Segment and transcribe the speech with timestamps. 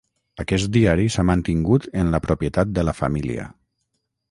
[0.43, 3.49] Aquest diari s'ha mantingut en la propietat de la família.